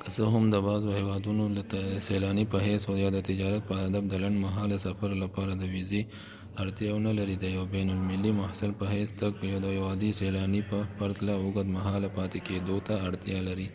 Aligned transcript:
که 0.00 0.08
څه 0.14 0.22
هم 0.34 0.44
ته 0.52 0.58
بعضو 0.68 0.88
هیوادونو 0.98 1.44
ته 1.56 1.62
د 1.72 1.76
سیلاني 2.06 2.44
په 2.52 2.58
حیث 2.66 2.82
او 2.90 2.94
یا 3.04 3.08
د 3.14 3.18
تجارت 3.28 3.62
په 3.68 3.74
هدف 3.82 4.02
د 4.08 4.14
لنډ 4.22 4.36
مهاله 4.46 4.76
سفر 4.86 5.10
لپاره 5.22 5.52
د 5.56 5.62
ویزې 5.72 6.02
اړتیا 6.62 6.90
ونلرې 6.94 7.36
د 7.38 7.44
یو 7.56 7.64
بین 7.74 7.88
المللي 7.96 8.32
محصل 8.40 8.70
په 8.80 8.84
حیث 8.94 9.10
تګ 9.20 9.30
د 9.64 9.66
یو 9.78 9.84
عادي 9.90 10.10
سیلاني 10.20 10.60
په 10.70 10.78
پرتله 10.98 11.32
اوږد 11.38 11.66
مهاله 11.76 12.08
پاتې 12.16 12.38
کیدو 12.48 12.76
ته 12.86 12.94
اړتیا 13.08 13.38
لري 13.50 13.68